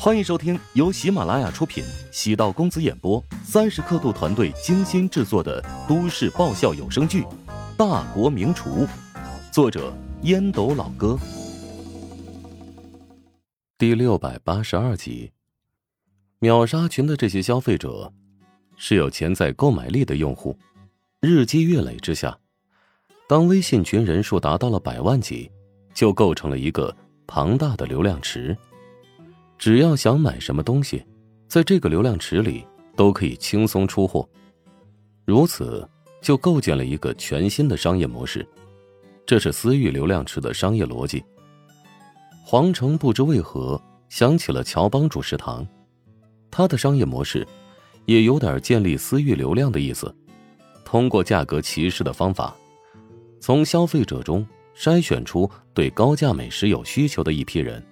[0.00, 7.22] 欢迎收听由喜马拉雅出品、喜道公子演播、三十刻度团队精心制作的都市爆笑有声剧
[7.76, 8.86] 《大国名厨》，
[9.52, 9.92] 作者
[10.22, 11.18] 烟斗老哥，
[13.76, 15.32] 第六百八十二集。
[16.38, 18.12] 秒杀群的这些消费者
[18.76, 20.56] 是有潜在购买力的用户，
[21.20, 22.38] 日积月累之下，
[23.28, 25.50] 当微信群人数达到了百万级，
[25.92, 26.96] 就构成了一个
[27.26, 28.56] 庞大的流量池。
[29.58, 31.04] 只要想买什么东西，
[31.48, 32.64] 在这个流量池里
[32.94, 34.26] 都可以轻松出货，
[35.24, 35.86] 如此
[36.22, 38.46] 就构建了一个全新的商业模式。
[39.26, 41.22] 这是私域流量池的商业逻辑。
[42.44, 45.66] 黄成不知为何想起了乔帮主食堂，
[46.50, 47.46] 他的商业模式
[48.06, 50.14] 也有点建立私域流量的意思，
[50.84, 52.56] 通过价格歧视的方法，
[53.40, 57.84] 从消费者中筛选出对高价美食有需求的一批人。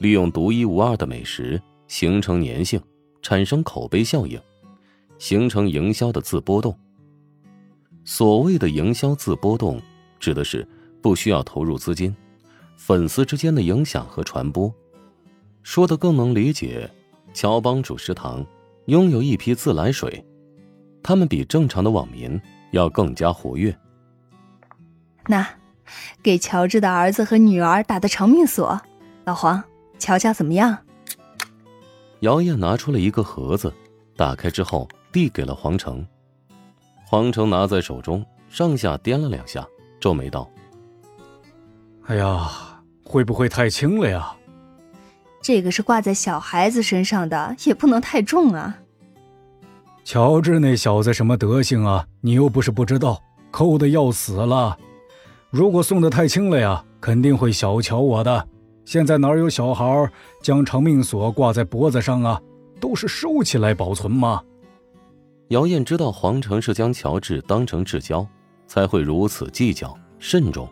[0.00, 2.80] 利用独一无二的美食形成粘性，
[3.20, 4.40] 产生口碑效应，
[5.18, 6.74] 形成营销的自波动。
[8.02, 9.78] 所谓的营销自波动，
[10.18, 10.66] 指的是
[11.02, 12.16] 不需要投入资金，
[12.76, 14.72] 粉丝之间的影响和传播。
[15.62, 16.90] 说的更能理解，
[17.34, 18.44] 乔帮主食堂
[18.86, 20.24] 拥有一批自来水，
[21.02, 23.76] 他们比正常的网民要更加活跃。
[25.26, 25.46] 那，
[26.22, 28.80] 给乔治的儿子和女儿打的长命锁，
[29.26, 29.62] 老黄。
[30.00, 30.76] 瞧瞧怎么样？
[32.20, 33.72] 姚燕拿出了一个盒子，
[34.16, 36.04] 打开之后递给了黄成。
[37.06, 39.66] 黄成拿在手中，上下掂了两下，
[40.00, 40.50] 皱眉道
[42.06, 42.50] ：“哎呀，
[43.04, 44.32] 会不会太轻了呀？”
[45.42, 48.78] 这个是挂在小孩子身上的，也不能太重啊。
[50.04, 52.06] 乔治那小子什么德行啊？
[52.20, 54.76] 你又不是不知道，抠的要死了。
[55.48, 58.46] 如果送的太轻了呀，肯定会小瞧我的。
[58.84, 60.10] 现在哪有小孩
[60.42, 62.40] 将长命锁挂在脖子上啊？
[62.80, 64.42] 都是收起来保存吗？
[65.48, 68.26] 姚燕知道皇城是将乔治当成至交，
[68.66, 70.68] 才会如此计较慎重。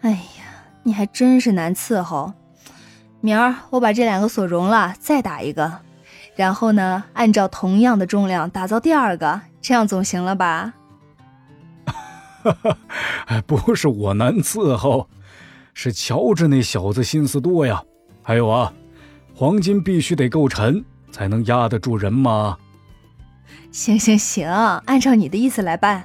[0.00, 2.32] 哎呀，你还真是难伺候。
[3.20, 5.78] 明儿我把这两个锁融了，再打一个，
[6.34, 10.74] 然后呢，按照同样的重量打造第二个，这样总行了吧？
[12.42, 12.76] 哈哈，
[13.26, 15.08] 哎，不是我难伺候。
[15.74, 17.82] 是乔治那小子心思多呀，
[18.22, 18.72] 还有啊，
[19.34, 22.56] 黄金必须得够沉，才能压得住人嘛。
[23.70, 24.48] 行行行，
[24.84, 26.04] 按照你的意思来办。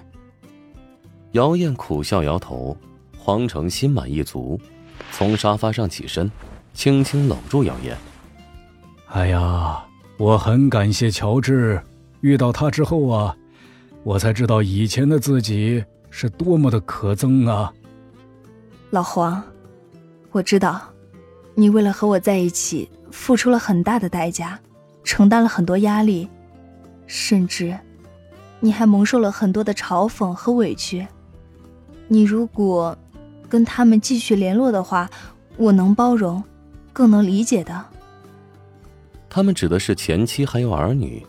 [1.34, 2.76] 姚燕苦笑摇头，
[3.18, 4.60] 黄成心满意足，
[5.12, 6.32] 从沙发上起身，
[6.74, 7.96] 轻轻搂住姚燕。
[9.10, 9.86] 哎呀，
[10.18, 11.82] 我很感谢乔治，
[12.22, 13.36] 遇到他之后啊，
[14.04, 17.72] 我才知道以前的自己是多么的可憎啊。
[18.90, 19.44] 老黄。
[20.38, 20.80] 我知道，
[21.56, 24.60] 你为了和我在一起，付出了很大的代价，
[25.04, 26.30] 承担了很多压力，
[27.08, 27.76] 甚至，
[28.60, 31.08] 你还蒙受了很多的嘲讽和委屈。
[32.08, 32.96] 你如果
[33.50, 35.10] 跟他们继续联络的话，
[35.58, 36.44] 我能包容，
[36.94, 37.86] 更能理解的。
[39.28, 41.26] 他们指的是前妻还有儿女。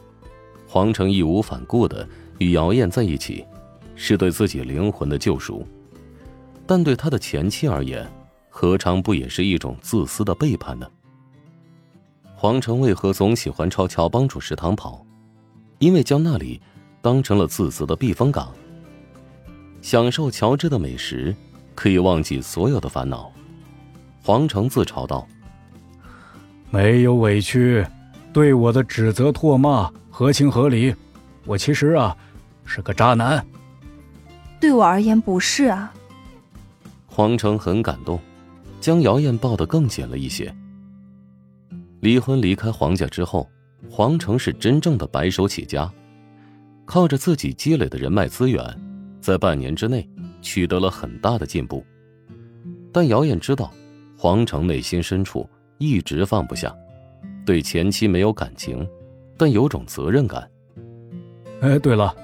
[0.67, 3.43] 黄成义无反顾的与姚燕在一起，
[3.97, 5.67] 是对自己灵魂的救赎，
[6.67, 8.07] 但对他的前妻而言。
[8.61, 10.91] 何尝不也是一种自私的背叛呢？
[12.35, 15.07] 黄成为何总喜欢朝乔帮主食堂跑？
[15.79, 16.61] 因为将那里
[17.01, 18.53] 当成了自私的避风港。
[19.81, 21.33] 享受乔治的美食，
[21.77, 23.31] 可以忘记所有的烦恼。
[24.25, 25.25] 黄成自嘲道
[26.69, 27.87] ：“没有委屈，
[28.33, 30.93] 对我的指责唾骂合情合理。
[31.47, 32.17] 我其实啊，
[32.65, 33.47] 是个渣男。
[34.59, 35.95] 对我而言不是啊。”
[37.07, 38.21] 黄成很感动。
[38.81, 40.55] 将姚燕抱得更紧了一些。
[42.01, 43.49] 离婚离开黄家之后，
[43.91, 45.91] 黄成是真正的白手起家，
[46.85, 48.65] 靠着自己积累的人脉资源，
[49.21, 50.09] 在半年之内
[50.41, 51.85] 取得了很大的进步。
[52.93, 53.73] 但姚燕知道，
[54.17, 56.75] 黄成内心深处一直放不下，
[57.45, 58.89] 对前妻没有感情，
[59.37, 60.49] 但有种责任感。
[61.61, 62.15] 哎，对了，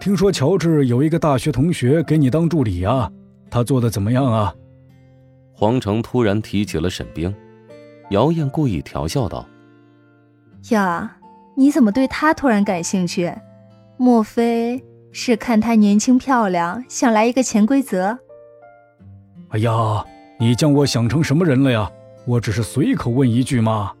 [0.00, 3.10] 听说乔治有一个大学同学给你当助理啊，
[3.50, 4.54] 他做的怎么样啊？
[5.56, 7.34] 黄成突然提起了沈冰，
[8.10, 9.46] 姚燕故意调笑道
[10.70, 11.16] ：“呀，
[11.56, 13.32] 你怎么对他突然感兴趣？
[13.96, 18.18] 莫非是看她年轻漂亮，想来一个潜规则？”
[19.50, 20.04] 哎呀，
[20.40, 21.88] 你将我想成什么人了呀？
[22.26, 23.92] 我只是随口问一句嘛。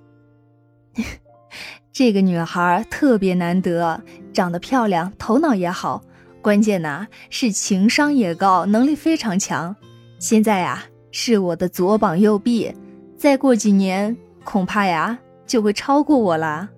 [1.92, 4.02] 这个女孩特别难得，
[4.32, 6.02] 长得漂亮，头脑也好，
[6.42, 9.76] 关键呐是情商也高，能力非常强。
[10.18, 10.84] 现在呀。
[11.16, 12.74] 是我的左膀右臂，
[13.16, 15.16] 再过几年恐怕呀
[15.46, 16.68] 就会超过我了。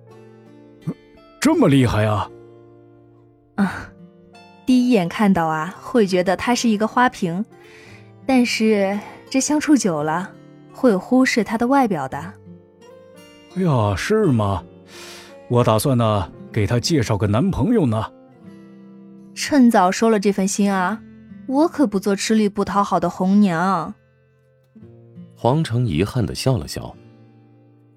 [1.41, 2.29] 这么厉害啊！
[3.55, 3.89] 啊，
[4.63, 7.43] 第一眼看到啊，会觉得他是一个花瓶，
[8.27, 10.31] 但是这相处久了，
[10.71, 12.17] 会忽视他的外表的。
[13.55, 14.63] 哎呀，是吗？
[15.49, 18.05] 我打算呢，给他介绍个男朋友呢。
[19.33, 21.01] 趁早收了这份心啊，
[21.47, 23.95] 我可不做吃力不讨好的红娘。
[25.39, 26.91] 黄成遗憾的笑了笑。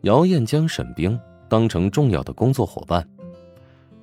[0.02, 3.08] 姚燕将沈冰当成重要的工作伙伴，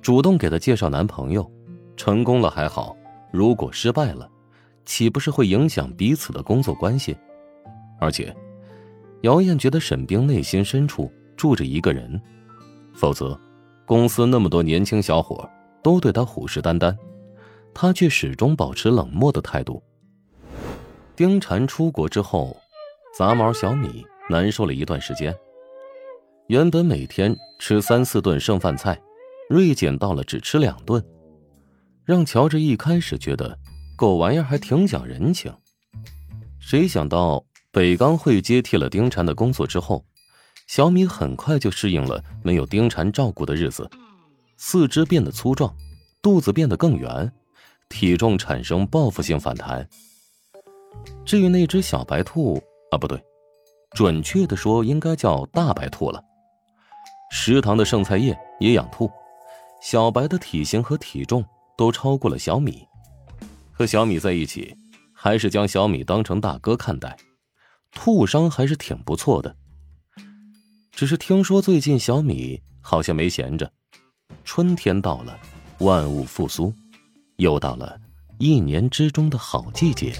[0.02, 1.48] 主动给他介绍男朋友，
[1.96, 2.96] 成功了还好，
[3.32, 4.28] 如果失败了，
[4.84, 7.16] 岂不是会影响彼此的工作关系？
[8.00, 8.34] 而且，
[9.20, 12.20] 姚燕觉得沈冰内心深处住着一个人，
[12.92, 13.40] 否则，
[13.86, 15.48] 公司那么多年轻小伙
[15.80, 16.92] 都对他虎视眈眈，
[17.72, 19.80] 他却始终保持冷漠的态度。
[21.14, 22.56] 丁婵出国之后，
[23.18, 25.36] 杂毛小米难受了一段时间。
[26.46, 28.96] 原本每天吃三四顿剩饭菜，
[29.50, 31.04] 锐减到了只吃两顿，
[32.04, 33.58] 让乔治一开始觉得
[33.96, 35.52] 狗玩意儿还挺讲人情。
[36.60, 40.04] 谁想到北钢会接替了丁禅的工作之后，
[40.68, 43.90] 小米很快就适应了没有丁禅照顾的日子，
[44.56, 45.74] 四肢变得粗壮，
[46.22, 47.32] 肚子变得更圆，
[47.88, 49.88] 体重产生报复性反弹。
[51.24, 53.22] 至于那只小白兔啊，不对，
[53.92, 56.22] 准确的说应该叫大白兔了。
[57.30, 59.10] 食堂的剩菜叶也养兔，
[59.82, 61.44] 小白的体型和体重
[61.76, 62.86] 都超过了小米。
[63.70, 64.74] 和小米在一起，
[65.12, 67.16] 还是将小米当成大哥看待，
[67.92, 69.54] 兔伤还是挺不错的。
[70.90, 73.70] 只是听说最近小米好像没闲着，
[74.42, 75.38] 春天到了，
[75.78, 76.72] 万物复苏，
[77.36, 78.00] 又到了
[78.38, 80.12] 一年之中的好季节。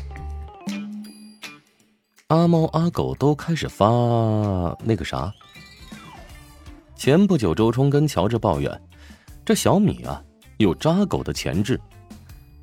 [2.28, 3.86] 阿猫阿狗都开始发
[4.84, 5.32] 那个啥。
[6.94, 8.70] 前不久，周冲跟乔治抱怨，
[9.46, 10.22] 这小米啊
[10.58, 11.80] 有扎狗的潜质。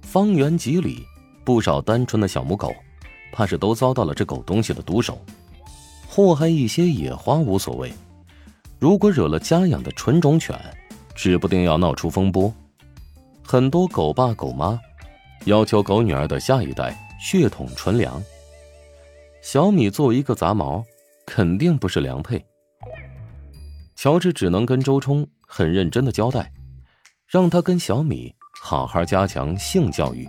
[0.03, 1.03] 方圆几里，
[1.43, 2.71] 不少单纯的小母狗，
[3.31, 5.19] 怕是都遭到了这狗东西的毒手。
[6.07, 7.91] 祸害一些野花无所谓，
[8.77, 10.55] 如果惹了家养的纯种犬，
[11.15, 12.53] 指不定要闹出风波。
[13.41, 14.79] 很多狗爸狗妈
[15.45, 18.21] 要求狗女儿的下一代血统纯良。
[19.45, 20.83] 小米作为一个杂毛，
[21.23, 22.43] 肯定不是良配。
[23.95, 26.51] 乔治只能跟周冲很认真的交代，
[27.27, 30.25] 让他跟小米好好加强性教育。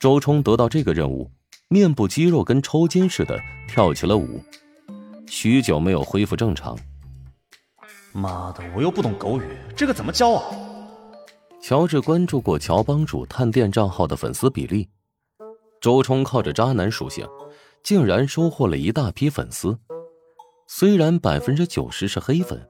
[0.00, 1.30] 周冲得到这个任务，
[1.68, 4.40] 面部肌肉跟抽筋似的跳起了舞，
[5.26, 6.74] 许久没有恢复正常。
[8.14, 9.44] 妈的，我又不懂狗语，
[9.76, 10.56] 这个怎么教啊？
[11.60, 14.88] 乔治关注过乔帮主探店账号的粉丝比例，
[15.78, 17.28] 周冲靠着渣男属性，
[17.82, 19.78] 竟然收获了一大批粉丝。
[20.66, 22.68] 虽然百分之九十是黑粉，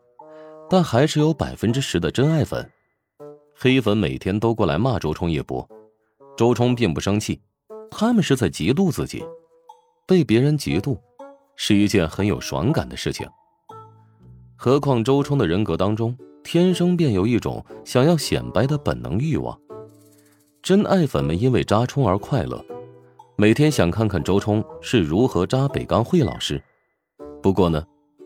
[0.69, 2.69] 但还是有百分之十的真爱粉。
[3.55, 5.69] 黑粉每天都过来骂周冲一波，
[6.37, 7.41] 周冲并不生气，
[7.91, 9.25] 他们是在嫉妒自己。
[10.07, 10.99] 被别人嫉妒，
[11.55, 13.29] 是一件很有爽感的事情。
[14.57, 19.57] 何况周冲的人格当中，天生便有一种想要显摆的本能欲望。
[20.61, 22.65] 真爱粉们因为扎冲而快乐，
[23.37, 26.63] 每天想看看周冲是如何扎北钢慧老师。
[27.43, 27.85] 不过呢。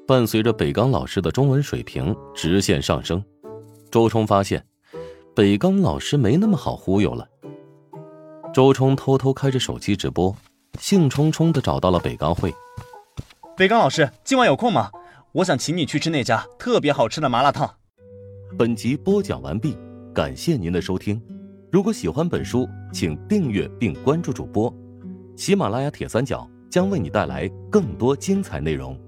[0.09, 3.21] 伴随着北刚老师的中文水平直线上升，
[3.91, 4.65] 周冲发现
[5.35, 7.29] 北刚老师没那么好忽悠了。
[8.55, 10.33] 周冲偷偷开着手机直播，
[10.79, 12.55] 兴冲冲的找到了北刚会。
[13.57, 14.89] 北刚老师，今晚有空吗？
[15.33, 17.69] 我想请你去吃那家特别好吃的麻辣烫。
[18.57, 19.77] 本集播讲完毕，
[20.15, 21.21] 感谢您的收听。
[21.73, 24.73] 如果喜欢本书，请订阅并关注主播。
[25.37, 28.99] 喜马拉雅铁三角将为你带来更多精彩内容。